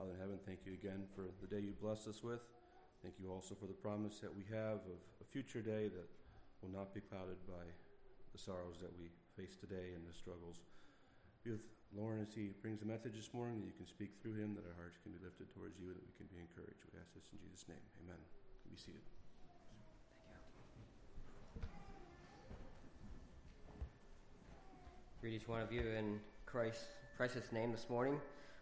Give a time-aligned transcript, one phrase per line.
[0.00, 2.40] Father in heaven, thank you again for the day you blessed us with.
[3.04, 6.08] Thank you also for the promise that we have of a future day that
[6.64, 7.68] will not be clouded by
[8.32, 10.64] the sorrows that we face today and the struggles.
[11.44, 14.40] Be with Lauren as he brings the message this morning, that you can speak through
[14.40, 16.80] him, that our hearts can be lifted towards you, and that we can be encouraged.
[16.88, 17.84] We ask this in Jesus' name.
[18.00, 18.16] Amen.
[18.72, 19.04] Be seated.
[21.60, 21.68] Thank you.
[25.20, 26.88] Greet each one of you in Christ's
[27.20, 28.16] precious name this morning.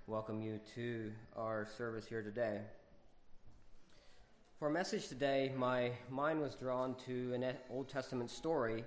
[0.08, 2.60] Welcome you to our service here today.
[4.58, 8.86] For message today, my mind was drawn to an Old Testament story.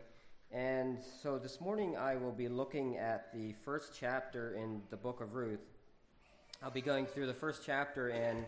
[0.52, 5.22] And so this morning I will be looking at the first chapter in the book
[5.22, 5.60] of Ruth.
[6.64, 8.44] I'll be going through the first chapter and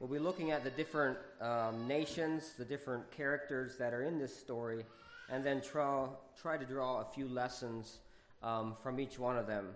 [0.00, 4.36] we'll be looking at the different um, nations, the different characters that are in this
[4.36, 4.84] story,
[5.30, 6.08] and then try,
[6.42, 7.98] try to draw a few lessons
[8.42, 9.68] um, from each one of them.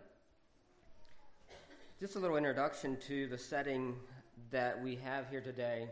[2.00, 3.94] Just a little introduction to the setting
[4.50, 5.86] that we have here today.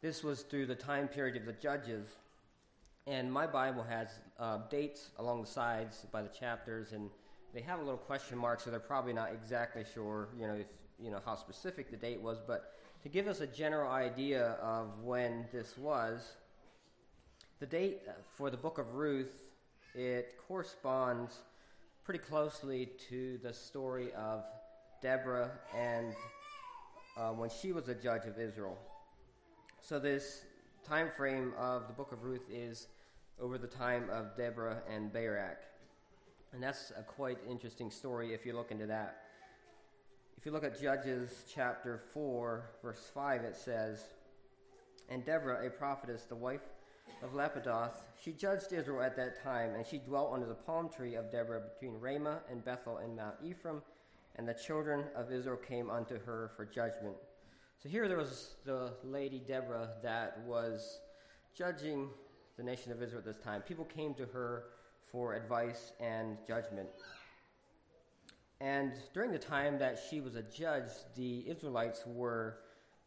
[0.00, 2.06] This was through the time period of the Judges,
[3.08, 7.10] and my Bible has uh, dates along the sides by the chapters, and
[7.52, 10.66] they have a little question mark, so they're probably not exactly sure, you know, if
[11.02, 12.38] you know how specific the date was.
[12.46, 16.30] But to give us a general idea of when this was,
[17.58, 18.02] the date
[18.36, 19.34] for the book of Ruth
[19.96, 21.38] it corresponds
[22.04, 24.44] pretty closely to the story of
[25.00, 26.12] Deborah and
[27.16, 28.76] uh, when she was a judge of Israel.
[29.80, 30.44] So this
[30.86, 32.88] time frame of the book of Ruth is
[33.40, 35.62] over the time of Deborah and Barak.
[36.52, 39.22] And that's a quite interesting story if you look into that.
[40.36, 44.04] If you look at Judges chapter 4, verse 5, it says,
[45.08, 46.60] And Deborah, a prophetess, the wife
[47.22, 51.14] of Lapidoth, she judged Israel at that time, and she dwelt under the palm tree
[51.14, 53.82] of Deborah between Ramah and Bethel in Mount Ephraim,
[54.36, 57.16] and the children of Israel came unto her for judgment.
[57.82, 61.00] So here there was the lady Deborah that was
[61.56, 62.08] judging
[62.56, 63.62] the nation of Israel at this time.
[63.62, 64.64] People came to her
[65.10, 66.88] for advice and judgment.
[68.60, 72.58] And during the time that she was a judge, the Israelites were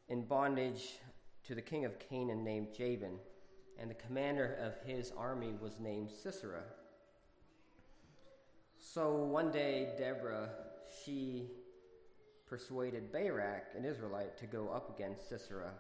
[0.09, 0.99] in bondage
[1.45, 3.17] to the king of Canaan named Jabin
[3.79, 6.63] and the commander of his army was named Sisera.
[8.79, 10.49] So one day, Deborah,
[11.03, 11.47] she
[12.47, 15.71] persuaded Barak, an Israelite, to go up against Sisera.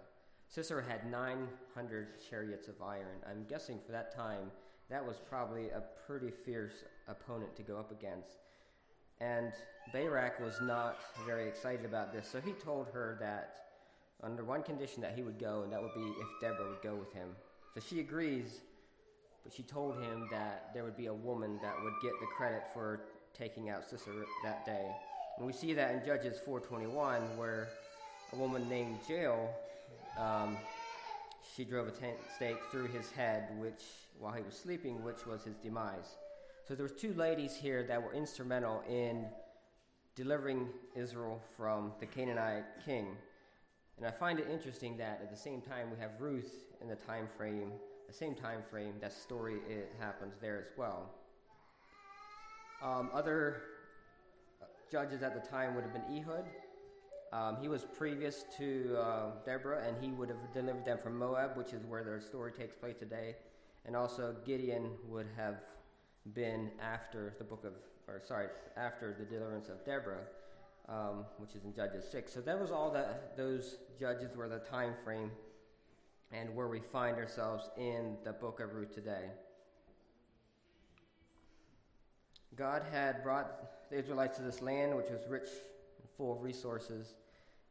[0.47, 3.21] Sisera had 900 chariots of iron.
[3.29, 4.51] I'm guessing for that time,
[4.89, 8.37] that was probably a pretty fierce opponent to go up against.
[9.19, 9.51] And
[9.91, 13.55] Barak was not very excited about this, so he told her that
[14.23, 16.95] under one condition that he would go, and that would be if Deborah would go
[16.95, 17.29] with him.
[17.73, 18.61] So she agrees,
[19.43, 22.63] but she told him that there would be a woman that would get the credit
[22.73, 23.01] for
[23.37, 24.91] taking out Sisera that day.
[25.37, 27.67] And we see that in Judges 4:21, where
[28.33, 29.53] a woman named Jael,
[30.17, 30.57] um,
[31.55, 33.83] she drove a tent stake through his head, which
[34.19, 36.17] while he was sleeping, which was his demise.
[36.67, 39.25] So there were two ladies here that were instrumental in
[40.15, 43.15] delivering Israel from the Canaanite king.
[43.97, 46.51] And I find it interesting that at the same time we have Ruth
[46.81, 47.71] in the time frame,
[48.07, 51.09] the same time frame, that story it happens there as well.
[52.83, 53.63] Um, other
[54.91, 56.45] judges at the time would have been Ehud.
[57.33, 61.57] Um, he was previous to uh, Deborah, and he would have delivered them from Moab,
[61.57, 63.35] which is where their story takes place today.
[63.85, 65.61] And also Gideon would have
[66.33, 67.73] been after the book of,
[68.07, 70.23] or sorry, after the deliverance of Deborah
[70.89, 72.31] um, which is in Judges 6.
[72.33, 75.31] So that was all that those judges were the time frame
[76.31, 79.29] and where we find ourselves in the book of Ruth today.
[82.55, 85.47] God had brought the Israelites to this land, which was rich
[85.99, 87.13] and full of resources,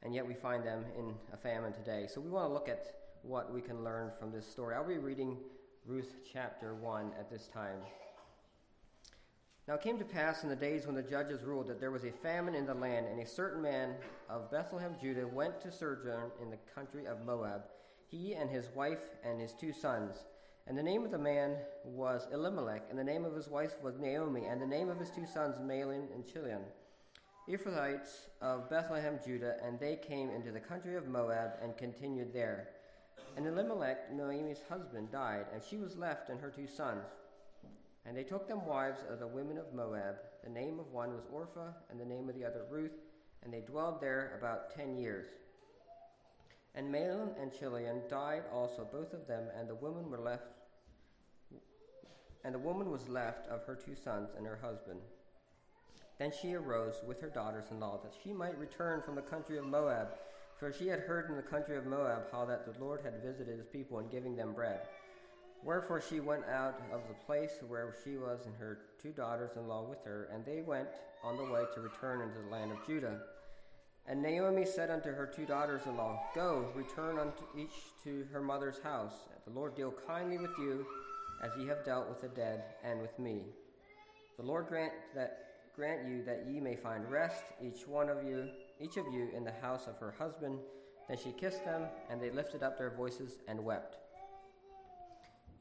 [0.03, 2.07] and yet we find them in a famine today.
[2.09, 2.87] So we want to look at
[3.23, 4.77] what we can learn from this story.
[4.77, 5.39] I'll be reading
[5.85, 7.79] Ruth chapter 1 at this time.
[9.67, 12.05] Now it came to pass in the days when the judges ruled that there was
[12.05, 13.97] a famine in the land, and a certain man
[14.31, 17.63] of Bethlehem, Judah, went to sojourn in the country of Moab,
[18.11, 20.25] he and his wife and his two sons.
[20.67, 23.99] And the name of the man was Elimelech, and the name of his wife was
[23.99, 26.63] Naomi, and the name of his two sons Mahlon and Chilion,
[27.49, 32.71] Ephrathites of Bethlehem, Judah, and they came into the country of Moab and continued there.
[33.37, 37.05] And Elimelech, Naomi's husband, died, and she was left and her two sons.
[38.05, 40.17] And they took them wives of the women of Moab.
[40.43, 42.99] The name of one was Orpha, and the name of the other Ruth,
[43.45, 45.27] and they dwelled there about ten years.
[46.77, 50.45] And Mahlon and Chilion died also, both of them, and the women were left.
[52.45, 55.01] And the woman was left of her two sons and her husband.
[56.19, 59.57] Then she arose with her daughters in law, that she might return from the country
[59.59, 60.09] of Moab.
[60.59, 63.59] For she had heard in the country of Moab how that the Lord had visited
[63.59, 64.81] his people in giving them bread.
[65.63, 69.67] Wherefore she went out of the place where she was, and her two daughters in
[69.67, 70.89] law with her, and they went
[71.25, 73.21] on the way to return into the land of Judah.
[74.09, 77.75] And Naomi said unto her two daughters in law, Go, return unto each
[78.05, 79.15] to her mother's house.
[79.47, 80.87] The Lord deal kindly with you,
[81.43, 83.43] as ye have dealt with the dead, and with me.
[84.37, 88.49] The Lord grant that grant you that ye may find rest, each one of you,
[88.81, 90.59] each of you in the house of her husband.
[91.09, 93.97] Then she kissed them, and they lifted up their voices and wept.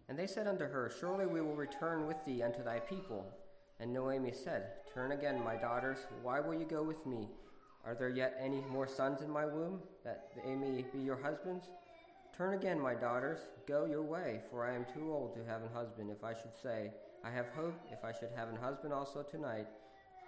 [0.08, 3.26] And they said unto her, Surely we will return with thee unto thy people.
[3.80, 7.28] And Naomi said, Turn again, my daughters, why will you go with me?
[7.86, 11.66] Are there yet any more sons in my womb, that they may be your husbands?
[12.36, 15.70] Turn again, my daughters, go your way, for I am too old to have an
[15.74, 16.10] husband.
[16.10, 16.92] If I should say,
[17.24, 19.68] I have hope, if I should have an husband also tonight,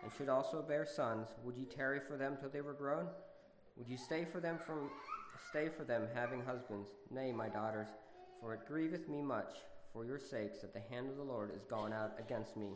[0.03, 3.07] and should also bear sons, would ye tarry for them till they were grown?
[3.75, 4.89] Would ye stay for them from
[5.49, 6.89] stay for them having husbands?
[7.09, 7.89] Nay, my daughters,
[8.39, 9.55] for it grieveth me much
[9.91, 12.69] for your sakes that the hand of the Lord is gone out against me.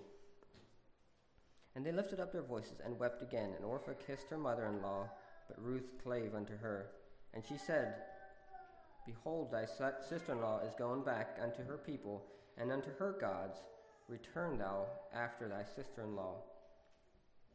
[1.76, 3.52] And they lifted up their voices and wept again.
[3.56, 5.10] And Orpha kissed her mother in law,
[5.48, 6.88] but Ruth clave unto her.
[7.34, 7.96] And she said,
[9.06, 12.24] Behold, thy sister in law is gone back unto her people
[12.58, 13.60] and unto her gods.
[14.08, 16.36] Return thou after thy sister in law.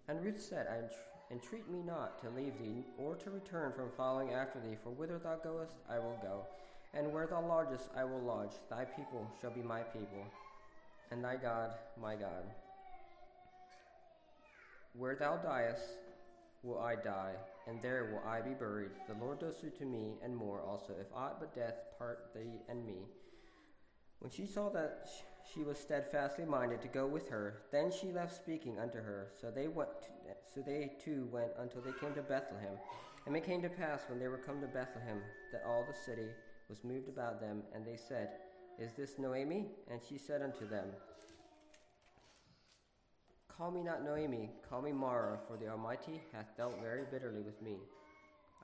[0.08, 4.32] And Ruth said, I entreat me not to leave thee, or to return from following
[4.32, 6.46] after thee, for whither thou goest, I will go,
[6.94, 8.52] and where thou lodgest, I will lodge.
[8.70, 10.24] Thy people shall be my people,
[11.10, 12.44] and thy God my God.
[14.96, 15.98] Where thou diest,
[16.62, 17.34] will I die,
[17.66, 18.92] and there will I be buried.
[19.08, 22.62] The Lord does so to me, and more also, if aught but death part thee
[22.68, 22.98] and me.
[24.20, 25.08] When she saw that
[25.52, 29.28] she was steadfastly minded to go with her, then she left speaking unto her.
[29.40, 29.90] So they went.
[30.54, 32.78] So they too went until they came to Bethlehem.
[33.26, 35.20] And it came to pass when they were come to Bethlehem
[35.52, 36.28] that all the city
[36.68, 38.30] was moved about them, and they said,
[38.78, 39.66] Is this Naomi?
[39.90, 40.86] And she said unto them,
[43.56, 47.62] Call me not Naomi, call me Mara, for the Almighty hath dealt very bitterly with
[47.62, 47.78] me.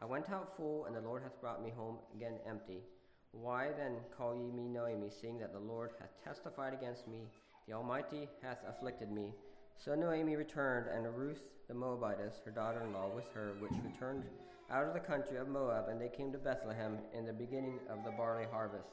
[0.03, 2.83] I went out full, and the Lord hath brought me home again empty.
[3.31, 7.23] Why then call ye me Naomi, seeing that the Lord hath testified against me,
[7.67, 9.33] the Almighty hath afflicted me?
[9.79, 14.25] So Naomi returned, and Ruth the Moabitess, her daughter in law, with her, which returned
[14.71, 18.05] out of the country of Moab, and they came to Bethlehem in the beginning of
[18.05, 18.91] the barley harvest.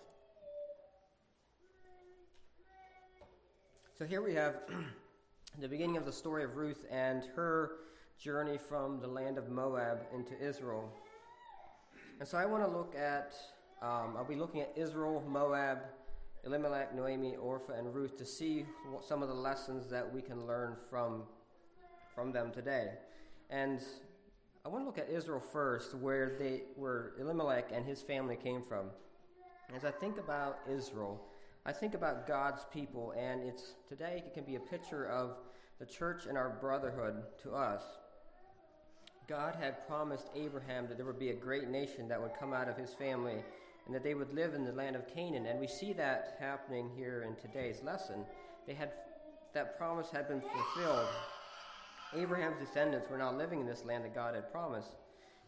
[3.97, 4.55] So here we have
[5.57, 7.71] the beginning of the story of Ruth and her
[8.17, 10.89] journey from the land of Moab into Israel.
[12.19, 13.33] And so I want to look at,
[13.81, 15.79] um, I'll be looking at Israel, Moab,
[16.45, 20.45] Elimelech, Noemi, Orpha, and Ruth to see what, some of the lessons that we can
[20.45, 21.23] learn from,
[22.15, 22.91] from them today.
[23.49, 23.81] And
[24.65, 28.61] I want to look at Israel first, where they where Elimelech and his family came
[28.61, 28.87] from.
[29.75, 31.21] As I think about Israel,
[31.65, 35.37] I think about God's people, and it's today it can be a picture of
[35.79, 37.83] the church and our brotherhood to us.
[39.27, 42.67] God had promised Abraham that there would be a great nation that would come out
[42.67, 43.43] of his family
[43.85, 45.45] and that they would live in the land of Canaan.
[45.45, 48.25] And we see that happening here in today's lesson.
[48.65, 48.91] They had
[49.53, 51.07] that promise had been fulfilled.
[52.15, 54.95] Abraham's descendants were now living in this land that God had promised.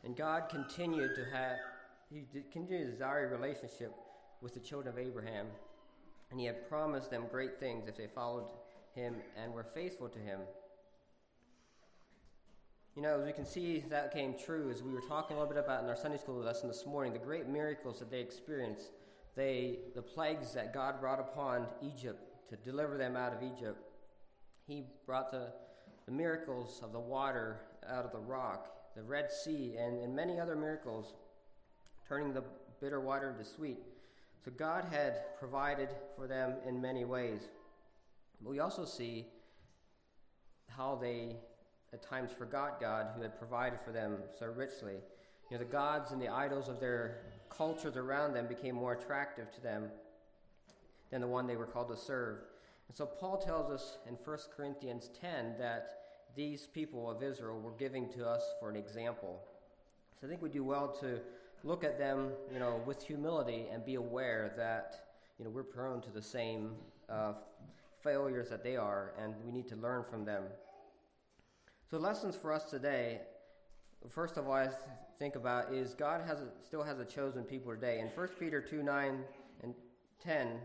[0.03, 1.57] And God continued to have
[2.11, 3.93] he continued to desire relationship
[4.41, 5.47] with the children of Abraham.
[6.31, 8.45] And he had promised them great things if they followed
[8.95, 10.39] him and were faithful to him.
[12.95, 15.53] You know, as we can see, that came true as we were talking a little
[15.53, 18.91] bit about in our Sunday school lesson this morning, the great miracles that they experienced,
[19.35, 23.79] they, the plagues that God brought upon Egypt to deliver them out of Egypt.
[24.67, 25.53] He brought the,
[26.05, 30.37] the miracles of the water out of the rock, the Red Sea, and, and many
[30.37, 31.13] other miracles,
[32.07, 32.43] turning the
[32.81, 33.79] bitter water into sweet.
[34.43, 37.41] So God had provided for them in many ways.
[38.41, 39.27] But we also see
[40.67, 41.35] how they
[41.93, 44.95] at times forgot God who had provided for them so richly.
[45.49, 47.17] You know, the gods and the idols of their
[47.49, 49.89] cultures around them became more attractive to them
[51.11, 52.37] than the one they were called to serve.
[52.87, 55.97] And so Paul tells us in 1 Corinthians 10 that
[56.35, 59.41] these people of Israel were giving to us for an example.
[60.19, 61.19] So I think we do well to
[61.63, 64.95] look at them, you know, with humility and be aware that,
[65.37, 66.71] you know, we're prone to the same
[67.09, 67.33] uh,
[68.03, 70.43] failures that they are, and we need to learn from them.
[71.89, 73.21] So, lessons for us today.
[74.09, 74.69] First of all, I
[75.19, 77.99] think about is God has a, still has a chosen people today.
[77.99, 79.23] In 1 Peter 2 9
[79.61, 79.75] and
[80.23, 80.59] 10,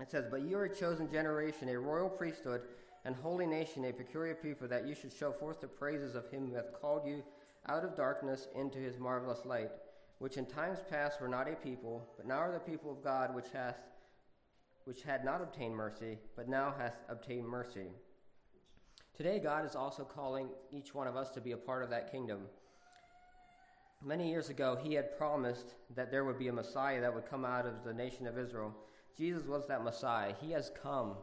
[0.00, 2.62] it says, But you are a chosen generation, a royal priesthood,
[3.04, 6.48] and holy nation, a peculiar people, that you should show forth the praises of him
[6.48, 7.22] who hath called you
[7.68, 9.70] out of darkness into his marvelous light,
[10.18, 13.34] which in times past were not a people, but now are the people of God,
[13.34, 13.76] which hath
[14.84, 17.86] which had not obtained mercy, but now hath obtained mercy.
[19.16, 22.10] Today God is also calling each one of us to be a part of that
[22.10, 22.40] kingdom.
[24.04, 27.44] Many years ago, he had promised that there would be a Messiah that would come
[27.44, 28.74] out of the nation of Israel.
[29.16, 30.34] Jesus was that Messiah.
[30.40, 31.14] He has come,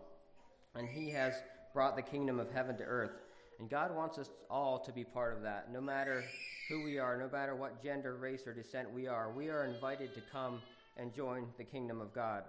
[0.75, 1.33] and he has
[1.73, 3.11] brought the kingdom of heaven to earth.
[3.59, 5.71] And God wants us all to be part of that.
[5.71, 6.23] No matter
[6.69, 10.13] who we are, no matter what gender, race, or descent we are, we are invited
[10.15, 10.61] to come
[10.95, 12.43] and join the kingdom of God.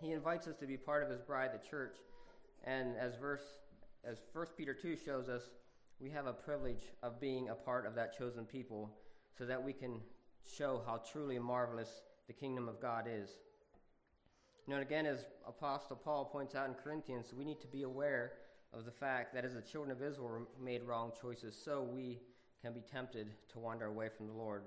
[0.00, 1.96] He invites us to be part of his bride, the church.
[2.64, 3.42] And as verse
[4.04, 5.42] as 1 Peter 2 shows us,
[6.00, 8.90] we have a privilege of being a part of that chosen people
[9.36, 10.00] so that we can
[10.56, 13.30] show how truly marvelous the kingdom of God is.
[14.66, 17.82] You know, and again, as Apostle Paul points out in Corinthians, we need to be
[17.82, 18.32] aware
[18.72, 22.20] of the fact that as the children of Israel made wrong choices, so we
[22.62, 24.62] can be tempted to wander away from the Lord.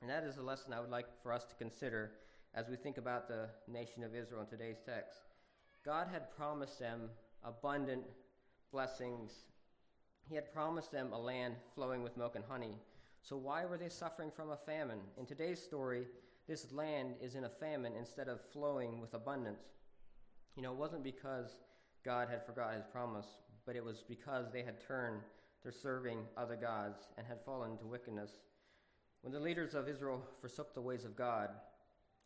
[0.00, 2.12] And that is a lesson I would like for us to consider
[2.54, 5.20] as we think about the nation of Israel in today's text.
[5.84, 7.10] God had promised them
[7.42, 8.04] abundant
[8.72, 9.32] blessings.
[10.28, 12.76] He had promised them a land flowing with milk and honey.
[13.22, 15.00] So, why were they suffering from a famine?
[15.18, 16.06] In today's story,
[16.46, 19.64] this land is in a famine instead of flowing with abundance.
[20.56, 21.56] You know, it wasn't because
[22.04, 23.26] God had forgot his promise,
[23.64, 25.22] but it was because they had turned
[25.62, 28.30] to serving other gods and had fallen into wickedness.
[29.22, 31.48] When the leaders of Israel forsook the ways of God,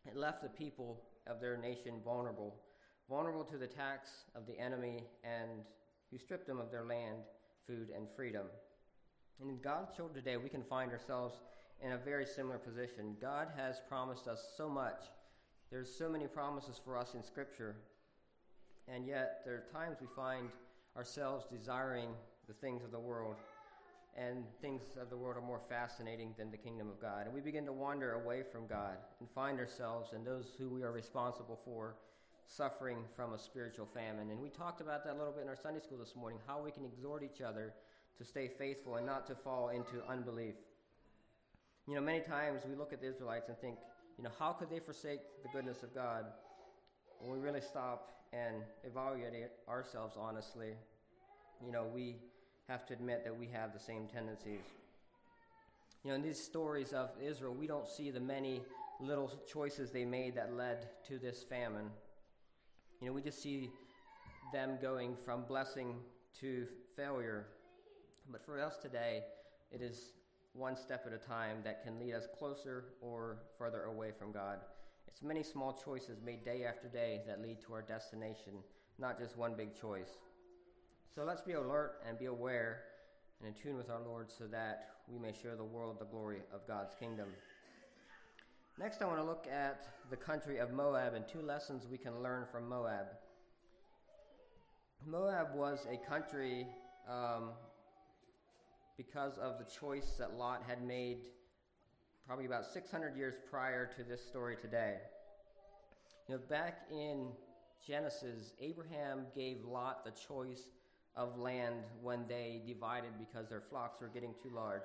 [0.04, 2.56] it left the people of their nation vulnerable,
[3.08, 5.62] vulnerable to the attacks of the enemy and
[6.10, 7.18] who stripped them of their land,
[7.66, 8.46] food, and freedom.
[9.40, 11.36] And in God's children today, we can find ourselves
[11.80, 13.16] in a very similar position.
[13.20, 15.04] God has promised us so much.
[15.70, 17.76] There's so many promises for us in Scripture.
[18.92, 20.48] And yet, there are times we find
[20.96, 22.08] ourselves desiring
[22.46, 23.36] the things of the world.
[24.16, 27.26] And things of the world are more fascinating than the kingdom of God.
[27.26, 30.82] And we begin to wander away from God and find ourselves and those who we
[30.82, 31.94] are responsible for
[32.46, 34.30] suffering from a spiritual famine.
[34.30, 36.60] And we talked about that a little bit in our Sunday school this morning how
[36.60, 37.74] we can exhort each other
[38.16, 40.54] to stay faithful and not to fall into unbelief.
[41.86, 43.76] You know, many times we look at the Israelites and think,
[44.16, 46.24] you know, how could they forsake the goodness of God?
[47.20, 50.74] When we really stop and evaluate ourselves honestly,
[51.64, 52.16] you know, we
[52.68, 54.60] have to admit that we have the same tendencies.
[56.04, 58.62] You know, in these stories of Israel, we don't see the many
[59.00, 61.90] little choices they made that led to this famine.
[63.00, 63.70] You know, we just see
[64.52, 65.94] them going from blessing
[66.40, 67.46] to failure.
[68.30, 69.22] But for us today,
[69.72, 70.12] it is
[70.52, 74.58] one step at a time that can lead us closer or further away from God.
[75.08, 78.52] It's many small choices made day after day that lead to our destination,
[78.98, 80.10] not just one big choice.
[81.14, 82.82] So let's be alert and be aware
[83.40, 86.40] and in tune with our Lord so that we may show the world the glory
[86.54, 87.28] of God's kingdom.
[88.78, 92.22] Next, I want to look at the country of Moab and two lessons we can
[92.22, 93.06] learn from Moab.
[95.06, 96.66] Moab was a country
[97.08, 97.50] um,
[98.98, 101.22] because of the choice that Lot had made
[102.28, 104.96] probably about 600 years prior to this story today.
[106.28, 107.28] You know, back in
[107.84, 110.64] Genesis, Abraham gave Lot the choice
[111.16, 114.82] of land when they divided because their flocks were getting too large.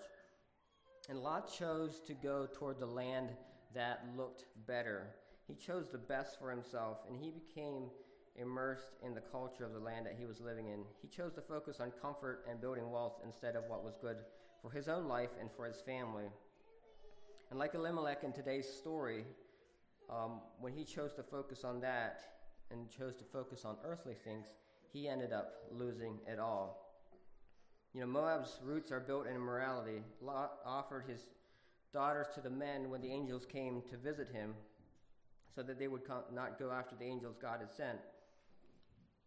[1.10, 3.32] And Lot chose to go toward the land
[3.76, 5.08] that looked better.
[5.46, 7.90] He chose the best for himself, and he became
[8.38, 10.86] immersed in the culture of the land that he was living in.
[11.02, 14.16] He chose to focus on comfort and building wealth instead of what was good
[14.62, 16.30] for his own life and for his family.
[17.54, 19.26] And like Elimelech in today's story,
[20.10, 22.20] um, when he chose to focus on that
[22.72, 24.48] and chose to focus on earthly things,
[24.92, 26.98] he ended up losing it all.
[27.94, 30.02] You know, Moab's roots are built in immorality.
[30.20, 31.28] Lot offered his
[31.94, 34.56] daughters to the men when the angels came to visit him
[35.54, 36.02] so that they would
[36.34, 38.00] not go after the angels God had sent.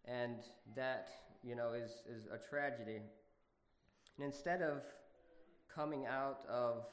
[0.05, 0.39] And
[0.75, 1.11] that,
[1.45, 2.97] you know, is, is a tragedy.
[4.17, 4.83] And instead of
[5.73, 6.87] coming out of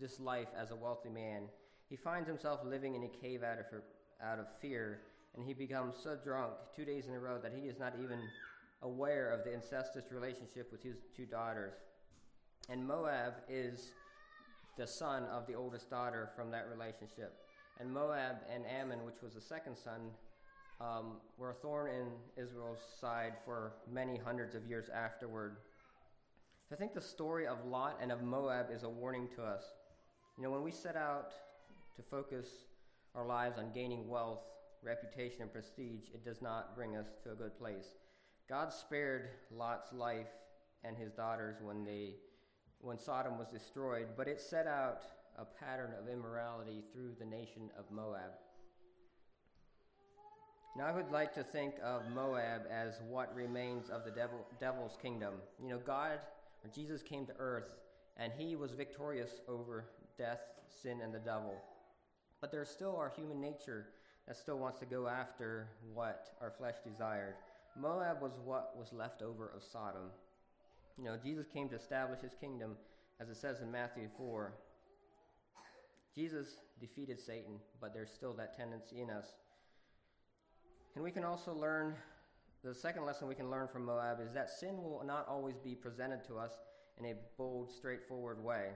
[0.00, 1.44] this life as a wealthy man,
[1.88, 3.66] he finds himself living in a cave out of,
[4.22, 5.00] out of fear,
[5.36, 8.18] and he becomes so drunk two days in a row that he is not even
[8.82, 11.74] aware of the incestuous relationship with his two daughters.
[12.68, 13.92] And Moab is
[14.76, 17.34] the son of the oldest daughter from that relationship.
[17.78, 20.10] And Moab and Ammon, which was the second son,
[20.80, 25.56] um, were a thorn in Israel's side for many hundreds of years afterward.
[26.68, 29.64] So I think the story of Lot and of Moab is a warning to us.
[30.36, 31.32] You know, when we set out
[31.96, 32.46] to focus
[33.14, 34.42] our lives on gaining wealth,
[34.82, 37.86] reputation, and prestige, it does not bring us to a good place.
[38.46, 40.28] God spared Lot's life
[40.84, 42.16] and his daughters when they
[42.82, 45.00] when Sodom was destroyed, but it set out
[45.38, 48.32] a pattern of immorality through the nation of Moab.
[50.76, 54.98] Now, I would like to think of Moab as what remains of the devil, devil's
[55.00, 55.34] kingdom.
[55.60, 56.20] You know, God,
[56.62, 57.74] or Jesus came to earth,
[58.18, 59.86] and he was victorious over
[60.18, 60.40] death,
[60.82, 61.54] sin, and the devil.
[62.40, 63.86] But there's still our human nature
[64.26, 67.34] that still wants to go after what our flesh desired.
[67.78, 70.10] Moab was what was left over of Sodom.
[70.98, 72.76] You know, Jesus came to establish his kingdom,
[73.20, 74.52] as it says in Matthew 4.
[76.14, 79.26] Jesus defeated Satan, but there's still that tendency in us.
[80.94, 81.94] And we can also learn
[82.64, 85.74] the second lesson we can learn from Moab is that sin will not always be
[85.74, 86.52] presented to us
[86.98, 88.70] in a bold, straightforward way.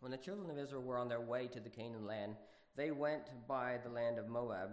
[0.00, 2.36] When the children of Israel were on their way to the Canaan land,
[2.76, 4.70] they went by the land of Moab.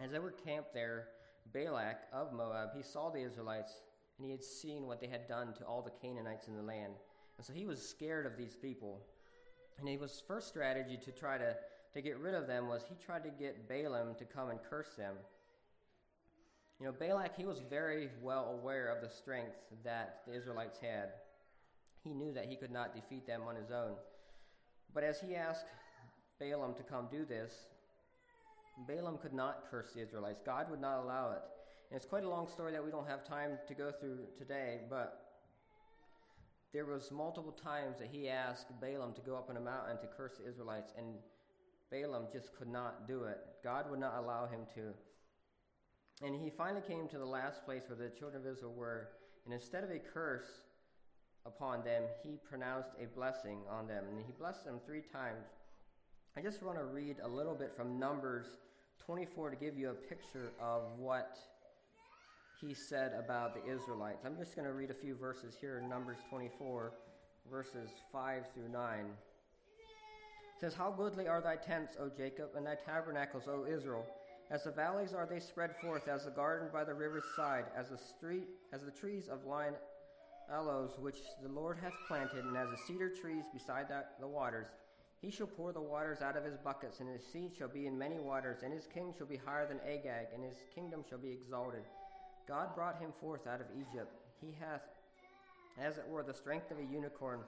[0.00, 1.08] As they were camped there,
[1.52, 3.72] Balak of Moab, he saw the Israelites
[4.18, 6.94] and he had seen what they had done to all the Canaanites in the land.
[7.36, 9.00] And so he was scared of these people.
[9.78, 11.56] And his first strategy to try to,
[11.94, 14.94] to get rid of them was he tried to get Balaam to come and curse
[14.96, 15.14] them.
[16.80, 21.10] You know, Balak, he was very well aware of the strength that the Israelites had.
[22.02, 23.94] He knew that he could not defeat them on his own.
[24.94, 25.66] But as he asked
[26.38, 27.52] Balaam to come do this,
[28.88, 30.40] Balaam could not curse the Israelites.
[30.44, 31.42] God would not allow it.
[31.90, 34.80] And it's quite a long story that we don't have time to go through today,
[34.88, 35.20] but
[36.72, 40.06] there was multiple times that he asked Balaam to go up on a mountain to
[40.16, 41.06] curse the Israelites, and
[41.90, 43.38] Balaam just could not do it.
[43.62, 44.94] God would not allow him to.
[46.24, 49.08] And he finally came to the last place where the children of Israel were,
[49.44, 50.64] and instead of a curse
[51.46, 55.44] upon them, he pronounced a blessing on them, and he blessed them three times.
[56.36, 58.46] I just want to read a little bit from Numbers
[59.04, 61.36] 24 to give you a picture of what
[62.60, 64.24] he said about the Israelites.
[64.24, 66.92] I'm just going to read a few verses here in Numbers 24,
[67.50, 69.00] verses 5 through 9.
[69.00, 74.06] It says, How goodly are thy tents, O Jacob, and thy tabernacles, O Israel.
[74.50, 77.90] As the valleys are they spread forth, as the garden by the river's side, as
[77.90, 79.74] the street, as the trees of lign
[80.52, 84.68] aloes which the Lord hath planted, and as the cedar trees beside the, waters.
[85.20, 87.96] He shall pour the waters out of his buckets, and his seed shall be in
[87.96, 91.30] many waters, and his king shall be higher than Agag, and his kingdom shall be
[91.30, 91.82] exalted.
[92.46, 94.12] God brought him forth out of Egypt.
[94.40, 94.82] He hath,
[95.78, 97.40] as it were, the strength of a unicorn.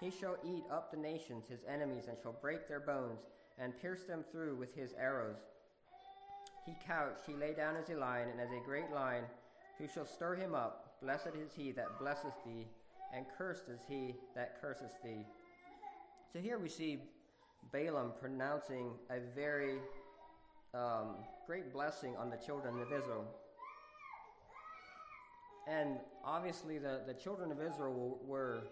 [0.00, 3.20] He shall eat up the nations, his enemies, and shall break their bones,
[3.58, 5.36] and pierce them through with his arrows.
[6.64, 9.24] He couched, he lay down as a lion, and as a great lion,
[9.78, 10.89] who shall stir him up?
[11.02, 12.66] Blessed is he that blesseth thee,
[13.14, 15.24] and cursed is he that curseth thee.
[16.32, 17.00] So here we see
[17.72, 19.78] Balaam pronouncing a very
[20.74, 23.24] um, great blessing on the children of Israel.
[25.66, 28.64] And obviously, the, the children of Israel were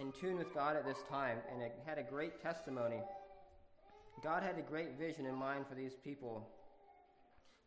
[0.00, 3.00] in tune with God at this time and it had a great testimony.
[4.22, 6.48] God had a great vision in mind for these people.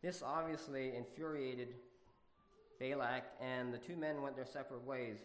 [0.02, 1.68] This obviously infuriated
[2.78, 5.18] Balak, and the two men went their separate ways.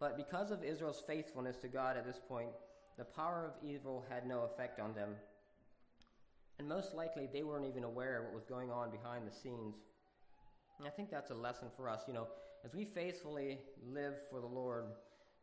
[0.00, 2.50] But because of Israel's faithfulness to God at this point,
[2.98, 5.10] the power of evil had no effect on them.
[6.58, 9.76] And most likely, they weren't even aware of what was going on behind the scenes.
[10.78, 12.02] And I think that's a lesson for us.
[12.06, 12.26] You know,
[12.64, 13.58] as we faithfully
[13.92, 14.84] live for the Lord,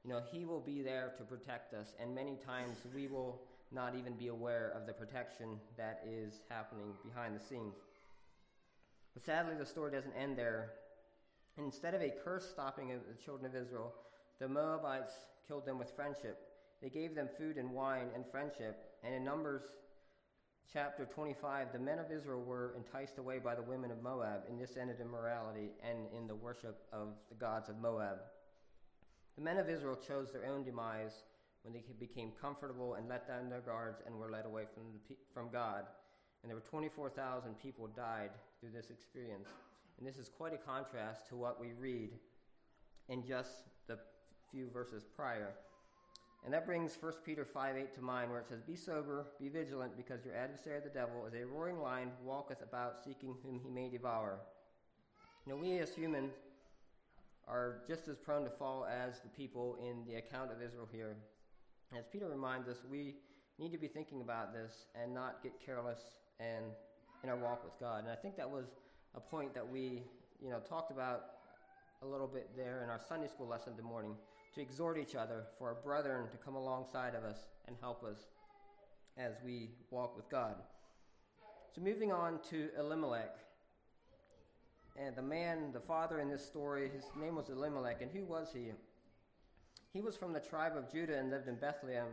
[0.03, 1.93] you know, He will be there to protect us.
[1.99, 6.93] And many times we will not even be aware of the protection that is happening
[7.03, 7.75] behind the scenes.
[9.13, 10.73] But sadly, the story doesn't end there.
[11.57, 13.93] Instead of a curse stopping the children of Israel,
[14.39, 15.13] the Moabites
[15.47, 16.37] killed them with friendship.
[16.81, 18.77] They gave them food and wine and friendship.
[19.03, 19.63] And in Numbers
[20.71, 24.59] chapter 25, the men of Israel were enticed away by the women of Moab, and
[24.59, 28.19] this ended in morality and in the worship of the gods of Moab.
[29.35, 31.23] The men of Israel chose their own demise
[31.63, 35.15] when they became comfortable and let down their guards and were led away from, the,
[35.33, 35.85] from God.
[36.41, 39.49] And there were 24,000 people died through this experience.
[39.97, 42.11] And this is quite a contrast to what we read
[43.09, 43.99] in just the
[44.51, 45.51] few verses prior.
[46.45, 49.49] And that brings 1 Peter 5 8 to mind, where it says, Be sober, be
[49.49, 53.69] vigilant, because your adversary the devil is a roaring lion, walketh about seeking whom he
[53.69, 54.39] may devour.
[55.45, 56.33] Know, we as humans
[57.47, 61.17] are just as prone to fall as the people in the account of Israel here.
[61.97, 63.15] As Peter reminds us, we
[63.57, 65.99] need to be thinking about this and not get careless
[66.39, 66.65] and
[67.23, 68.03] in our walk with God.
[68.03, 68.65] And I think that was
[69.15, 70.03] a point that we,
[70.41, 71.21] you know, talked about
[72.01, 74.15] a little bit there in our Sunday school lesson the morning
[74.55, 78.27] to exhort each other for our brethren to come alongside of us and help us
[79.17, 80.55] as we walk with God.
[81.75, 83.35] So moving on to Elimelech.
[84.97, 88.01] and the man, the father in this story, his name was Elimelech.
[88.01, 88.71] And who was he?
[89.93, 92.07] He was from the tribe of Judah and lived in Bethlehem.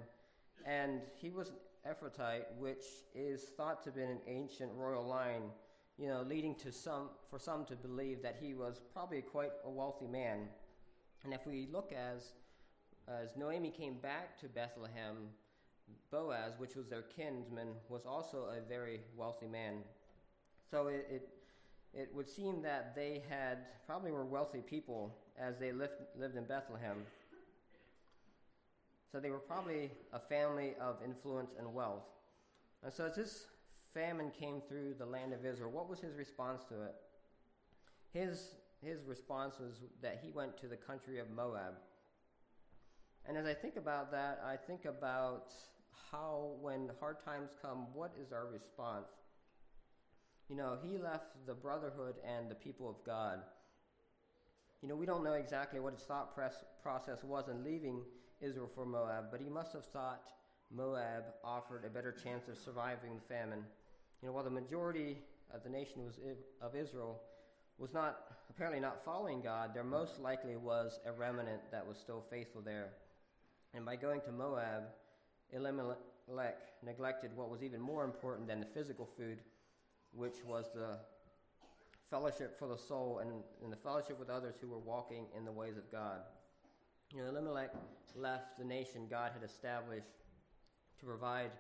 [0.65, 1.53] And he was
[1.87, 5.43] Ephrathite, which is thought to have been an ancient royal line,
[5.99, 9.71] you know, leading to some for some to believe that he was probably quite a
[9.71, 10.49] wealthy man.
[11.25, 12.33] And if we look as
[13.09, 15.29] as Noemi came back to Bethlehem,
[16.11, 19.75] Boaz, which was their kinsman, was also a very wealthy man.
[20.71, 21.29] So it, it,
[21.95, 26.45] it would seem that they had probably were wealthy people as they lived, lived in
[26.45, 27.05] Bethlehem.
[29.11, 32.05] So they were probably a family of influence and wealth.
[32.83, 33.47] And so as this
[33.95, 36.95] famine came through the land of Israel, what was his response to it?
[38.13, 38.51] His,
[38.83, 41.75] his response was that he went to the country of Moab.
[43.25, 45.53] And as I think about that, I think about
[46.11, 49.09] how, when hard times come, what is our response?
[50.49, 53.41] You know, he left the brotherhood and the people of God.
[54.83, 56.37] You know, we don't know exactly what his thought
[56.83, 58.03] process was in leaving
[58.41, 60.23] Israel for Moab, but he must have thought
[60.71, 63.65] Moab offered a better chance of surviving the famine.
[64.23, 65.19] You know, while the majority
[65.55, 66.19] of the nation was
[66.61, 67.21] of Israel
[67.79, 68.19] was not
[68.51, 72.89] apparently not following God, there most likely was a remnant that was still faithful there.
[73.75, 74.85] And by going to Moab,
[75.53, 79.39] Elimelech neglected what was even more important than the physical food,
[80.13, 80.99] which was the
[82.11, 83.31] fellowship for the soul and,
[83.63, 86.21] and the fellowship with others who were walking in the ways of God.
[87.13, 87.73] You know, Elimelech
[88.15, 90.07] left the nation God had established
[90.99, 91.51] to provide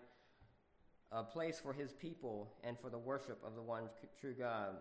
[1.12, 3.84] a place for his people and for the worship of the one
[4.20, 4.76] true God.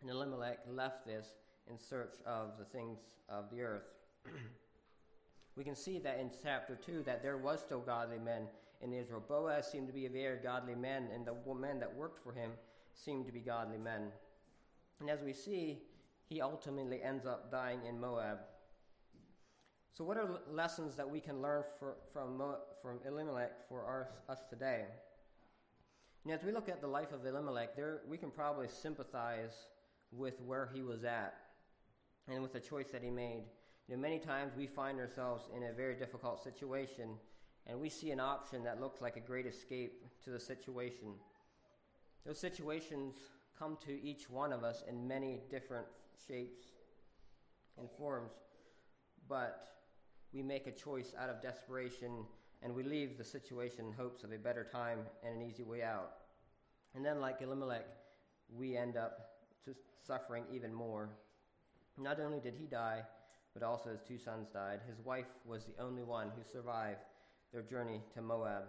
[0.00, 1.28] And Elimelech left this
[1.70, 3.86] in search of the things of the earth.
[5.56, 8.48] we can see that in chapter 2 that there was still godly men
[8.80, 9.22] in Israel.
[9.26, 12.50] Boaz seemed to be a very godly man, and the men that worked for him
[12.92, 14.08] seemed to be godly men.
[15.00, 15.78] And as we see,
[16.28, 18.38] he ultimately ends up dying in Moab.
[19.92, 22.42] So, what are lessons that we can learn for, from,
[22.80, 24.86] from Elimelech for our, us today?
[26.24, 29.52] And as we look at the life of Elimelech, there, we can probably sympathize
[30.10, 31.34] with where he was at
[32.26, 33.44] and with the choice that he made.
[33.88, 37.10] You know, many times we find ourselves in a very difficult situation
[37.66, 41.14] and we see an option that looks like a great escape to the situation.
[42.24, 43.14] Those situations
[43.58, 45.86] come to each one of us in many different
[46.26, 46.64] shapes
[47.78, 48.32] and forms,
[49.28, 49.72] but
[50.32, 52.24] we make a choice out of desperation
[52.62, 55.82] and we leave the situation in hopes of a better time and an easy way
[55.82, 56.12] out.
[56.94, 57.86] And then, like Elimelech,
[58.56, 59.30] we end up
[59.64, 61.08] just suffering even more.
[61.98, 63.02] Not only did he die,
[63.54, 64.80] but also his two sons died.
[64.88, 67.00] His wife was the only one who survived
[67.52, 68.64] their journey to Moab.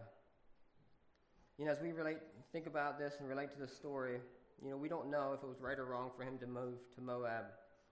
[1.57, 2.17] You know, as we relate,
[2.51, 4.19] think about this and relate to the story,
[4.63, 6.75] you know, we don't know if it was right or wrong for him to move
[6.95, 7.45] to Moab.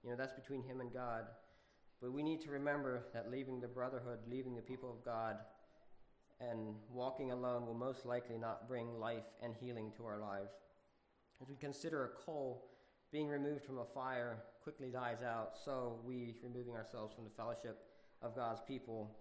[0.03, 1.25] You know, that's between him and God.
[2.01, 5.37] But we need to remember that leaving the brotherhood, leaving the people of God,
[6.39, 10.51] and walking alone will most likely not bring life and healing to our lives.
[11.41, 12.65] As we consider a coal
[13.11, 17.77] being removed from a fire quickly dies out, so we, removing ourselves from the fellowship
[18.23, 19.15] of God's people,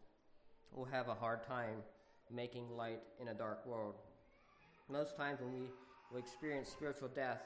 [0.72, 1.82] will have a hard time
[2.30, 3.96] making light in a dark world.
[4.88, 5.68] Most times when we
[6.10, 7.42] will experience spiritual death,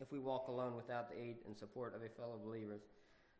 [0.00, 2.82] if we walk alone without the aid and support of a fellow believers.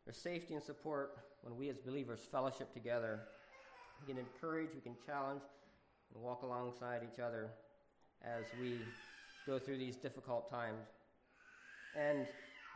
[0.06, 3.22] There's safety and support when we as believers fellowship together.
[4.00, 5.42] We can encourage, we can challenge,
[6.14, 7.50] and walk alongside each other
[8.22, 8.78] as we
[9.48, 10.86] go through these difficult times.
[11.98, 12.24] And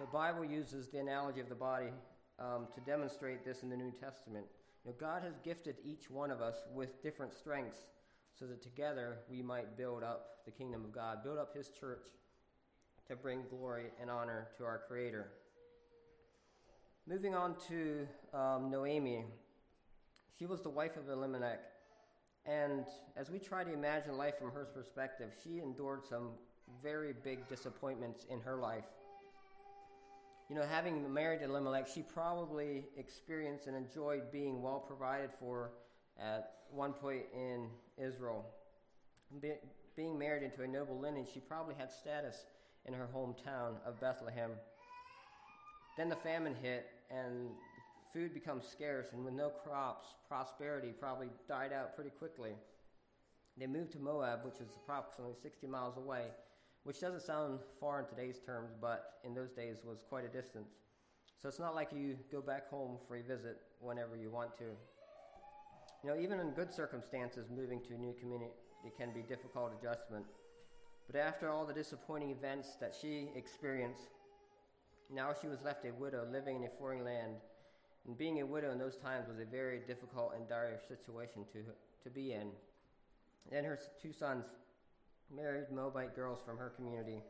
[0.00, 1.90] the Bible uses the analogy of the body
[2.40, 4.46] um, to demonstrate this in the New Testament.
[4.84, 7.78] You know, God has gifted each one of us with different strengths
[8.36, 12.06] so that together we might build up the kingdom of God, build up His church
[13.06, 15.28] to bring glory and honor to our Creator.
[17.06, 19.24] Moving on to um, Noemi.
[20.38, 21.60] She was the wife of Elimelech.
[22.46, 22.84] And
[23.16, 26.30] as we try to imagine life from her perspective, she endured some
[26.82, 28.84] very big disappointments in her life.
[30.48, 35.72] You know, having married Elimelech, she probably experienced and enjoyed being well provided for
[36.18, 38.44] at one point in Israel.
[39.40, 39.52] Be,
[39.96, 42.44] being married into a noble lineage, she probably had status
[42.84, 44.50] in her hometown of Bethlehem.
[45.96, 47.50] Then the famine hit, and
[48.12, 52.52] food becomes scarce, and with no crops, prosperity probably died out pretty quickly.
[53.56, 56.26] They moved to Moab, which is approximately 60 miles away,
[56.84, 60.70] which doesn't sound far in today's terms, but in those days was quite a distance.
[61.42, 64.64] So it's not like you go back home for a visit whenever you want to.
[66.02, 68.54] You know, even in good circumstances, moving to a new community
[68.96, 70.24] can be difficult adjustment.
[71.06, 74.08] But after all the disappointing events that she experienced,
[75.12, 77.34] Now she was left a widow living in a foreign land.
[78.06, 81.58] And being a widow in those times was a very difficult and dire situation to,
[82.02, 82.50] to be in.
[83.50, 84.46] Then her two sons
[85.34, 87.22] married Moabite girls from her community.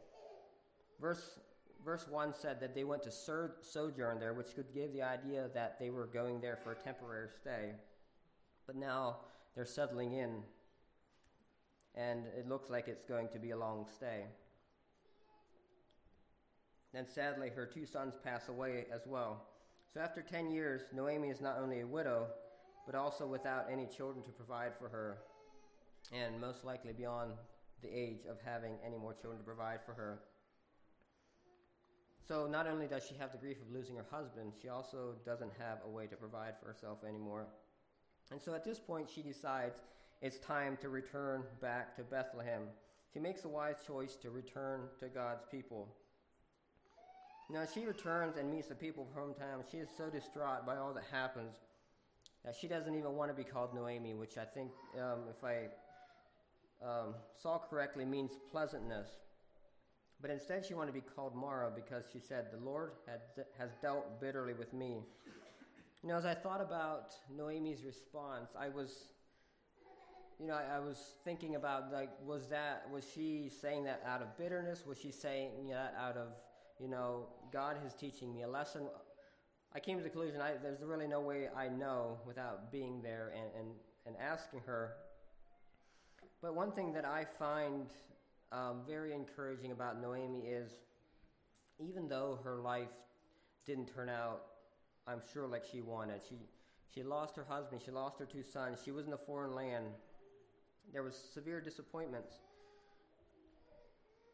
[1.00, 1.38] Verse,
[1.84, 5.78] verse 1 said that they went to sojourn there, which could give the idea that
[5.78, 7.72] they were going there for a temporary stay.
[8.66, 9.18] But now
[9.54, 10.42] they're settling in,
[11.94, 14.24] and it looks like it's going to be a long stay.
[16.92, 19.46] Then sadly, her two sons pass away as well.
[19.92, 22.26] So after 10 years, Noemi is not only a widow,
[22.86, 25.18] but also without any children to provide for her,
[26.12, 27.32] and most likely beyond
[27.82, 30.20] the age of having any more children to provide for her.
[32.26, 35.52] So not only does she have the grief of losing her husband, she also doesn't
[35.58, 37.46] have a way to provide for herself anymore.
[38.30, 39.80] And so at this point, she decides
[40.22, 42.62] it's time to return back to Bethlehem.
[43.12, 45.88] She makes a wise choice to return to God's people.
[47.52, 49.64] Now, she returns and meets the people of hometown.
[49.70, 51.56] She is so distraught by all that happens
[52.44, 55.66] that she doesn't even want to be called Noemi, which I think, um, if I
[56.84, 59.08] um, saw correctly, means pleasantness.
[60.22, 63.20] But instead, she wanted to be called Mara because she said, The Lord had,
[63.58, 65.00] has dealt bitterly with me.
[66.02, 69.06] You know, as I thought about Noemi's response, I was,
[70.38, 74.22] you know, I, I was thinking about, like, was that, was she saying that out
[74.22, 74.84] of bitterness?
[74.86, 76.28] Was she saying that out of
[76.80, 78.82] you know, God is teaching me a lesson.
[79.74, 83.32] I came to the conclusion I, there's really no way I know without being there
[83.34, 83.68] and, and,
[84.06, 84.94] and asking her.
[86.42, 87.86] But one thing that I find
[88.50, 90.72] um, very encouraging about Noemi is
[91.78, 92.88] even though her life
[93.66, 94.42] didn't turn out,
[95.06, 96.36] I'm sure, like she wanted, she,
[96.92, 99.86] she lost her husband, she lost her two sons, she was in a foreign land.
[100.92, 102.34] There was severe disappointments.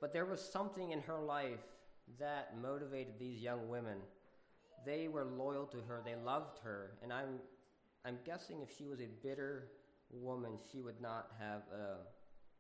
[0.00, 1.60] But there was something in her life
[2.18, 3.98] that motivated these young women.
[4.84, 7.40] They were loyal to her, they loved her, and I'm,
[8.04, 9.68] I'm guessing if she was a bitter
[10.12, 11.96] woman, she would not have uh,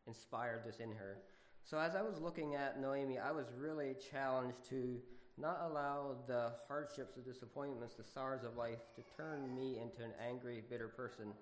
[0.06, 1.18] inspired this in her.
[1.64, 4.98] So as I was looking at Noemi, I was really challenged to
[5.38, 10.12] not allow the hardships, the disappointments, the sorrows of life to turn me into an
[10.26, 11.32] angry, bitter person,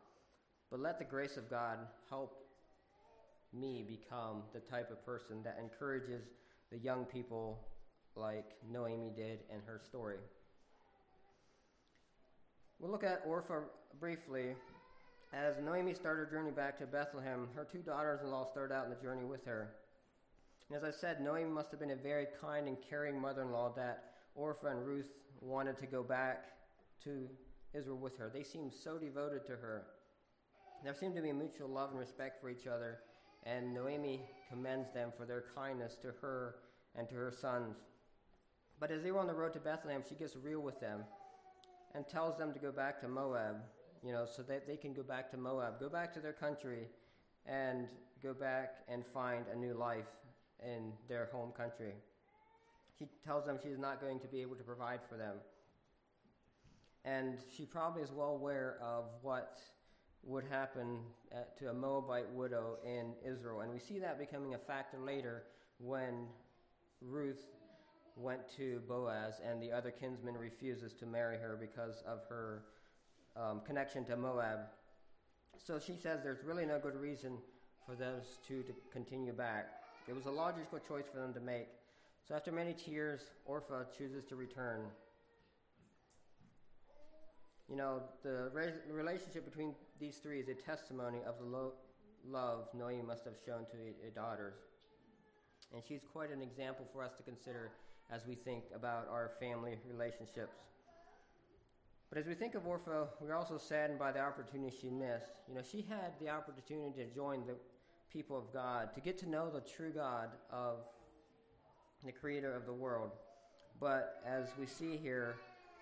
[0.71, 1.79] but let the grace of God
[2.11, 2.45] help
[3.53, 6.23] me become the type of person that encourages
[6.73, 7.61] the young people
[8.17, 10.19] like Noemi did in her story.
[12.79, 13.63] We'll look at Orpha
[13.99, 14.55] briefly.
[15.33, 18.85] As Noemi started her journey back to Bethlehem, her two daughters in law started out
[18.85, 19.75] in the journey with her.
[20.69, 23.51] And as I said, Noemi must have been a very kind and caring mother in
[23.51, 26.45] law that Orpha and Ruth wanted to go back
[27.05, 27.29] to
[27.73, 28.31] Israel with her.
[28.33, 29.87] They seemed so devoted to her.
[30.83, 32.99] There seemed to be mutual love and respect for each other,
[33.45, 36.57] and Noemi commends them for their kindness to her
[36.95, 37.77] and to her sons.
[38.85, 41.05] But as they were on the road to Bethlehem, she gets real with them
[41.95, 43.57] and tells them to go back to Moab,
[44.05, 46.81] you know, so that they can go back to Moab, go back to their country,
[47.47, 47.89] and
[48.23, 50.11] go back and find a new life
[50.63, 51.95] in their home country.
[52.99, 55.37] She tells them she's not going to be able to provide for them.
[57.07, 59.61] And she probably is well aware of what
[60.25, 60.99] would happen
[61.33, 63.63] at, to a Moabite widow in Israel.
[63.63, 65.45] And we see that becoming a factor later
[65.79, 66.27] when
[67.01, 67.47] Ruth
[68.17, 72.63] went to Boaz, and the other kinsman refuses to marry her because of her
[73.37, 74.61] um, connection to Moab.
[75.59, 77.39] So she says there's really no good reason
[77.87, 79.67] for those two to continue back.
[80.09, 81.69] It was a logical choice for them to make.
[82.27, 84.83] So after many tears, Orpha chooses to return.
[87.69, 91.73] You know, the re- relationship between these three is a testimony of the lo-
[92.27, 94.55] love Noemi must have shown to her daughters.
[95.73, 97.73] And she's quite an example for us to consider
[98.15, 100.57] as we think about our family relationships.
[102.11, 105.33] But as we think of Orpah, we're also saddened by the opportunity she missed.
[105.49, 107.57] You know, she had the opportunity to join the
[108.13, 110.77] people of God, to get to know the true God of
[112.05, 113.11] the creator of the world.
[113.81, 115.37] But as we see here,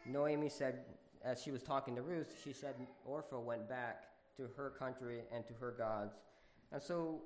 [0.07, 0.79] Noemi said,
[1.23, 4.05] as she was talking to Ruth, she said Orpah went back
[4.38, 6.14] to her country and to her gods.
[6.73, 7.21] And so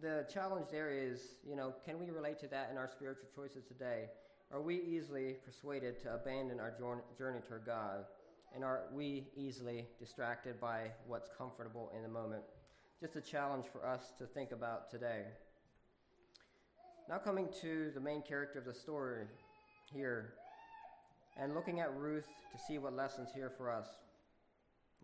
[0.00, 3.64] the challenge there is, you know, can we relate to that in our spiritual choices
[3.64, 4.04] today?
[4.52, 6.72] Are we easily persuaded to abandon our
[7.18, 8.04] journey to God?
[8.54, 12.42] And are we easily distracted by what's comfortable in the moment?
[13.00, 15.24] Just a challenge for us to think about today.
[17.08, 19.26] Now, coming to the main character of the story
[19.92, 20.34] here,
[21.38, 23.86] and looking at Ruth to see what lessons here for us.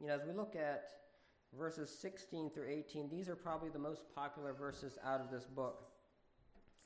[0.01, 0.85] You know, as we look at
[1.59, 5.89] verses 16 through 18, these are probably the most popular verses out of this book.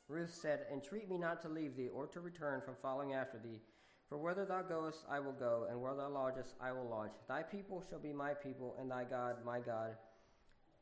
[0.09, 3.61] Ruth said, Entreat me not to leave thee, or to return from following after thee.
[4.09, 7.11] For whither thou goest, I will go, and where thou lodgest, I will lodge.
[7.27, 9.97] Thy people shall be my people, and thy God my God.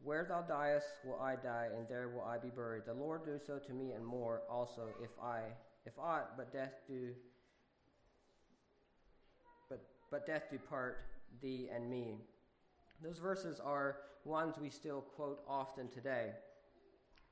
[0.03, 2.83] Where thou diest, will I die, and there will I be buried.
[2.87, 5.41] The Lord do so to me, and more also, if I,
[5.87, 7.13] if aught but death do,
[9.71, 10.99] but but death do part
[11.41, 12.19] thee and me.
[13.03, 16.31] Those verses are ones we still quote often today.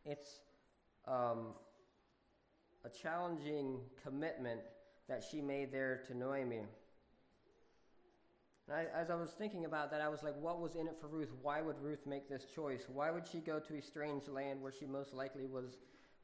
[0.05, 0.41] It's
[1.07, 1.55] um,
[2.85, 4.61] a challenging commitment
[5.09, 6.63] that she made there to Noemi.
[8.73, 11.09] I, as I was thinking about that, I was like, what was in it for
[11.09, 11.33] Ruth?
[11.43, 12.85] Why would Ruth make this choice?
[12.89, 15.79] Why would she go to a strange land where she most likely was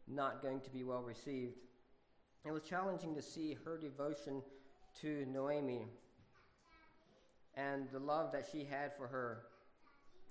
[0.07, 1.59] not going to be well received?
[2.45, 4.43] It was challenging to see her devotion
[5.03, 5.87] to Noemi
[7.59, 9.43] and the love that she had for her.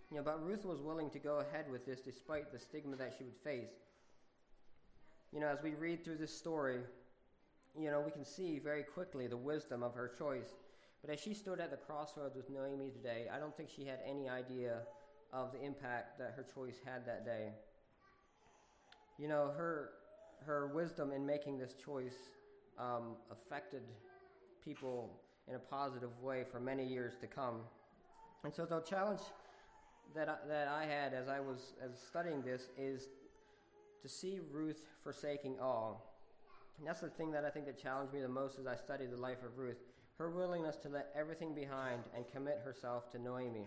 [0.09, 3.13] You know, but Ruth was willing to go ahead with this despite the stigma that
[3.17, 3.73] she would face.
[5.33, 6.79] You know, as we read through this story,
[7.77, 10.55] you know, we can see very quickly the wisdom of her choice.
[11.01, 13.99] But as she stood at the crossroads with Naomi today, I don't think she had
[14.07, 14.79] any idea
[15.33, 17.49] of the impact that her choice had that day.
[19.19, 19.89] You know, her
[20.45, 22.15] her wisdom in making this choice
[22.79, 23.81] um, affected
[24.63, 27.61] people in a positive way for many years to come.
[28.43, 29.21] And so the challenge
[30.15, 33.09] that I, that I had as I was as studying this is
[34.01, 36.13] to see Ruth forsaking all.
[36.77, 39.11] And that's the thing that I think that challenged me the most as I studied
[39.11, 39.77] the life of Ruth.
[40.17, 43.65] Her willingness to let everything behind and commit herself to Noemi.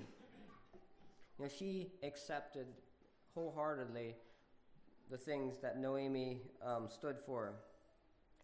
[1.39, 2.67] You know, she accepted
[3.35, 4.15] wholeheartedly
[5.11, 7.55] the things that Noemi um, stood for.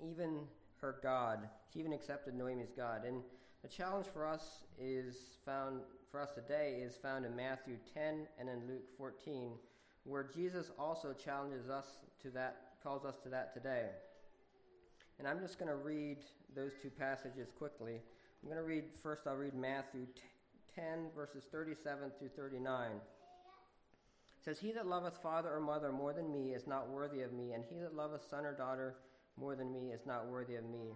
[0.01, 0.41] Even
[0.81, 1.49] her God.
[1.73, 3.05] She even accepted Noemi's God.
[3.05, 3.23] And
[3.63, 8.49] the challenge for us is found for us today is found in Matthew 10 and
[8.49, 9.51] in Luke 14,
[10.05, 13.89] where Jesus also challenges us to that, calls us to that today.
[15.19, 16.19] And I'm just going to read
[16.55, 18.01] those two passages quickly.
[18.43, 20.07] I'm going to read first, I'll read Matthew
[20.75, 22.91] 10, verses 37 through 39.
[22.93, 23.01] It
[24.43, 27.53] says, He that loveth father or mother more than me is not worthy of me,
[27.53, 28.95] and he that loveth son or daughter
[29.39, 30.95] more than me is not worthy of me.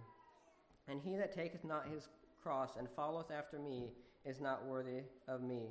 [0.87, 2.09] And he that taketh not his
[2.41, 3.89] cross and followeth after me
[4.25, 5.69] is not worthy of me.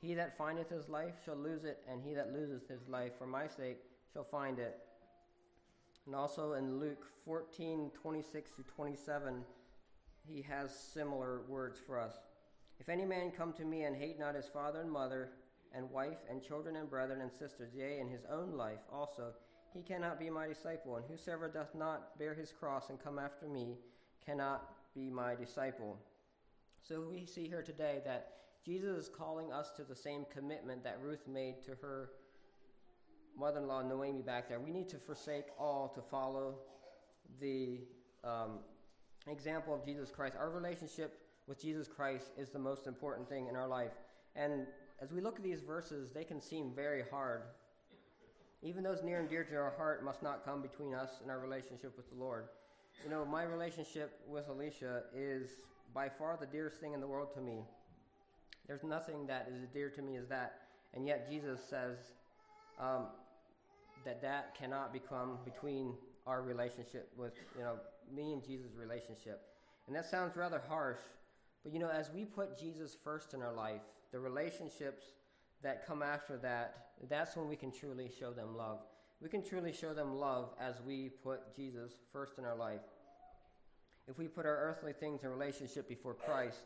[0.00, 3.26] He that findeth his life shall lose it, and he that loseth his life for
[3.26, 3.78] my sake
[4.12, 4.78] shall find it.
[6.06, 9.44] And also in Luke 14 26 to 27,
[10.26, 12.14] he has similar words for us.
[12.78, 15.30] If any man come to me and hate not his father and mother,
[15.74, 19.32] and wife, and children, and brethren, and sisters, yea, and his own life also,
[19.74, 20.96] he cannot be my disciple.
[20.96, 23.76] And whosoever doth not bear his cross and come after me
[24.24, 24.62] cannot
[24.94, 25.98] be my disciple.
[26.80, 28.34] So we see here today that
[28.64, 32.10] Jesus is calling us to the same commitment that Ruth made to her
[33.36, 34.60] mother in law, Noemi, back there.
[34.60, 36.54] We need to forsake all to follow
[37.40, 37.80] the
[38.22, 38.60] um,
[39.26, 40.36] example of Jesus Christ.
[40.38, 43.92] Our relationship with Jesus Christ is the most important thing in our life.
[44.36, 44.66] And
[45.02, 47.42] as we look at these verses, they can seem very hard.
[48.64, 51.38] Even those near and dear to our heart must not come between us and our
[51.38, 52.46] relationship with the Lord.
[53.04, 55.50] You know, my relationship with Alicia is
[55.92, 57.58] by far the dearest thing in the world to me.
[58.66, 60.62] There's nothing that is as dear to me as that.
[60.94, 61.98] And yet Jesus says
[62.80, 63.08] um,
[64.06, 65.92] that that cannot become between
[66.26, 67.74] our relationship with, you know,
[68.14, 69.42] me and Jesus' relationship.
[69.86, 71.00] And that sounds rather harsh,
[71.62, 75.04] but you know, as we put Jesus first in our life, the relationships
[75.64, 78.78] that come after that, that's when we can truly show them love.
[79.20, 82.82] We can truly show them love as we put Jesus first in our life.
[84.06, 86.60] If we put our earthly things in relationship before Christ,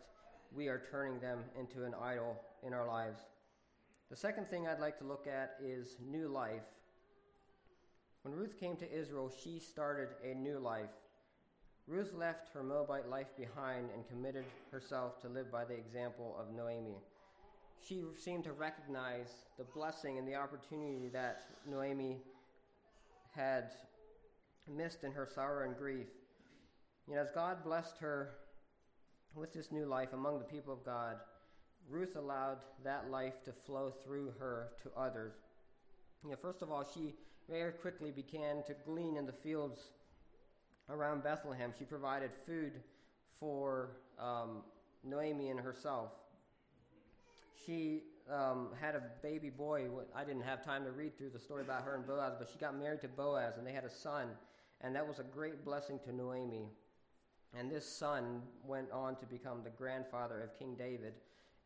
[0.53, 3.21] we are turning them into an idol in our lives.
[4.11, 6.65] The second thing I'd like to look at is new life.
[8.23, 10.91] When Ruth came to Israel, she started a new life.
[11.87, 16.53] Ruth left her Moabite life behind and committed herself to live by the example of
[16.55, 16.97] Noemi.
[17.87, 22.19] She seemed to recognize the blessing and the opportunity that Noemi
[23.35, 23.71] had
[24.69, 26.09] missed in her sorrow and grief.
[27.07, 28.35] You know, as God blessed her
[29.35, 31.17] with this new life among the people of God,
[31.89, 35.33] Ruth allowed that life to flow through her to others.
[36.23, 37.15] You know, first of all, she
[37.49, 39.91] very quickly began to glean in the fields
[40.91, 41.73] around Bethlehem.
[41.79, 42.73] She provided food
[43.41, 44.63] for um,
[45.05, 46.11] Noemi and herself.
[47.65, 48.03] She
[48.33, 49.89] um, had a baby boy.
[50.15, 52.59] I didn't have time to read through the story about her and Boaz, but she
[52.59, 54.29] got married to Boaz, and they had a son,
[54.81, 56.69] and that was a great blessing to Noemi.
[57.57, 61.15] And this son went on to become the grandfather of King David.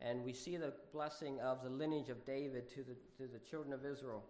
[0.01, 3.73] And we see the blessing of the lineage of David to the, to the children
[3.73, 4.23] of Israel.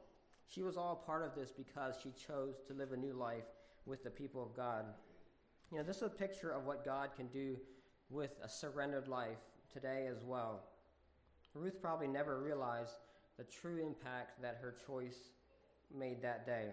[0.47, 3.45] She was all part of this because she chose to live a new life
[3.85, 4.85] with the people of God.
[5.71, 7.57] You know, this is a picture of what God can do
[8.09, 9.39] with a surrendered life
[9.71, 10.63] today as well.
[11.53, 12.95] Ruth probably never realized
[13.37, 15.17] the true impact that her choice
[15.95, 16.69] made that day.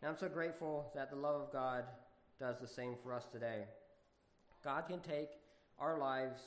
[0.00, 1.84] And I'm so grateful that the love of God
[2.40, 3.64] does the same for us today.
[4.64, 5.30] God can take
[5.78, 6.40] our lives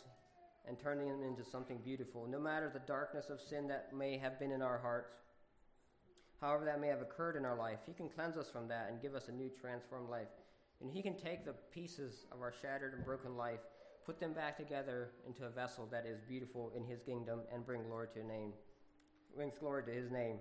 [0.67, 4.39] and turn them into something beautiful, no matter the darkness of sin that may have
[4.39, 5.13] been in our hearts.
[6.41, 9.01] However, that may have occurred in our life, He can cleanse us from that and
[9.01, 10.27] give us a new transformed life.
[10.81, 13.61] And He can take the pieces of our shattered and broken life,
[14.05, 17.83] put them back together into a vessel that is beautiful in His kingdom, and bring
[17.83, 18.53] glory to His name.
[19.35, 20.37] Brings glory to His name.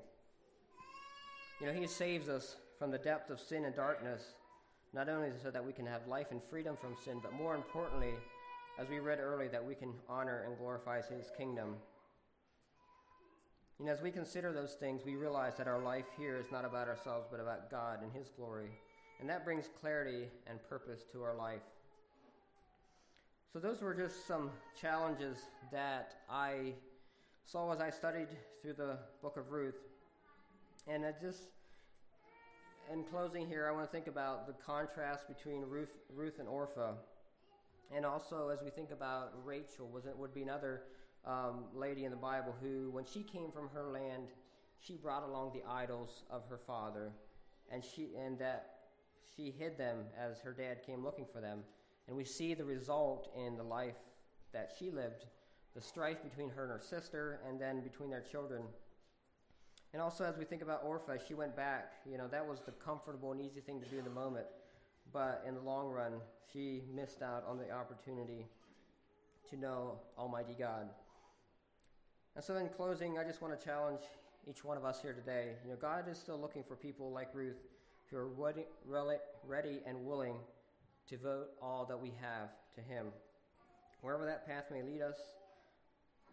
[1.60, 4.22] You know, He saves us from the depth of sin and darkness,
[4.92, 8.14] not only so that we can have life and freedom from sin, but more importantly,
[8.78, 11.76] as we read earlier, that we can honor and glorify His kingdom.
[13.80, 16.88] And as we consider those things, we realize that our life here is not about
[16.88, 18.70] ourselves, but about God and His glory.
[19.20, 21.62] And that brings clarity and purpose to our life.
[23.54, 24.50] So, those were just some
[24.80, 25.38] challenges
[25.70, 26.72] that I
[27.44, 28.26] saw as I studied
[28.60, 29.78] through the book of Ruth.
[30.88, 31.38] And I just,
[32.92, 36.94] in closing here, I want to think about the contrast between Ruth, Ruth and Orpah.
[37.94, 40.82] And also, as we think about Rachel, was it would be another
[41.24, 44.30] um, lady in the Bible who, when she came from her land,
[44.80, 47.12] she brought along the idols of her father,
[47.70, 48.70] and she and that
[49.36, 51.60] she hid them as her dad came looking for them.
[52.06, 53.96] And we see the result in the life
[54.52, 55.26] that she lived,
[55.74, 58.62] the strife between her and her sister, and then between their children.
[59.92, 61.92] And also, as we think about Orpah, she went back.
[62.10, 64.46] You know, that was the comfortable and easy thing to do in the moment.
[65.12, 66.14] But in the long run,
[66.52, 68.46] she missed out on the opportunity
[69.50, 70.88] to know Almighty God.
[72.34, 74.00] And so, in closing, I just want to challenge
[74.48, 75.52] each one of us here today.
[75.64, 77.62] You know, God is still looking for people like Ruth
[78.10, 78.28] who are
[79.46, 80.36] ready and willing
[81.08, 83.06] to vote all that we have to Him.
[84.00, 85.16] Wherever that path may lead us,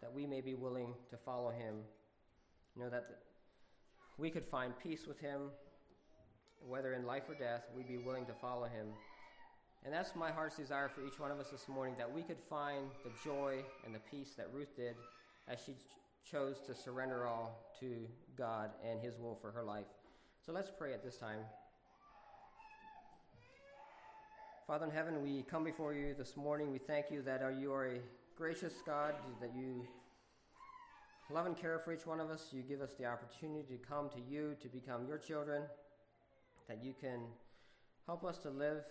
[0.00, 1.76] that we may be willing to follow Him.
[2.76, 3.04] You know, that
[4.18, 5.50] we could find peace with Him,
[6.66, 8.88] whether in life or death, we'd be willing to follow Him.
[9.84, 12.38] And that's my heart's desire for each one of us this morning that we could
[12.48, 14.94] find the joy and the peace that Ruth did
[15.48, 18.06] as she ch- chose to surrender all to
[18.38, 19.86] God and His will for her life.
[20.44, 21.40] So let's pray at this time.
[24.66, 26.70] Father in heaven, we come before you this morning.
[26.70, 27.98] We thank you that you are a
[28.36, 29.84] gracious God, that you
[31.32, 32.50] love and care for each one of us.
[32.52, 35.62] You give us the opportunity to come to you, to become your children,
[36.68, 37.22] that you can
[38.06, 38.84] help us to live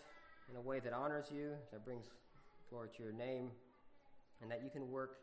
[0.50, 2.08] in a way that honors you, that brings
[2.70, 3.48] glory to your name,
[4.42, 5.20] and that you can work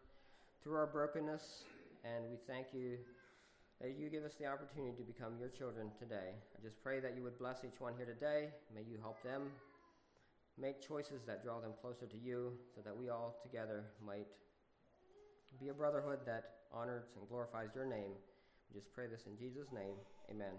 [0.65, 1.65] through our brokenness.
[2.05, 2.97] And we thank you
[3.83, 6.33] that you give us the opportunity to become your children today.
[6.59, 8.49] I just pray that you would bless each one here today.
[8.75, 9.43] May you help them
[10.61, 14.27] make choices that draw them closer to you so that we all together might
[15.61, 18.13] be a brotherhood that honors and glorifies your name.
[18.73, 19.95] We just pray this in Jesus' name.
[20.31, 20.55] Amen.